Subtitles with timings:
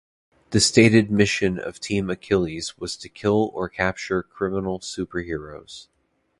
[0.49, 5.89] The stated mission of Team Achilles was to kill or capture criminal superhumans.